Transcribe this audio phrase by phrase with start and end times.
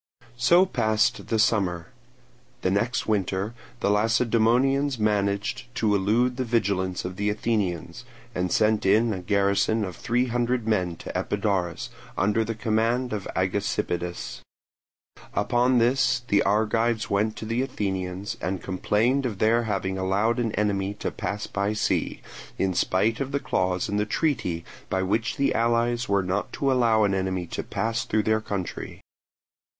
[0.37, 1.89] So passed the summer.
[2.63, 8.03] The next winter the Lacedaemonians managed to elude the vigilance of the Athenians,
[8.33, 13.27] and sent in a garrison of three hundred men to Epidaurus, under the command of
[13.35, 14.39] Agesippidas.
[15.35, 20.51] Upon this the Argives went to the Athenians and complained of their having allowed an
[20.53, 22.21] enemy to pass by sea,
[22.57, 26.71] in spite of the clause in the treaty by which the allies were not to
[26.71, 28.99] allow an enemy to pass through their country.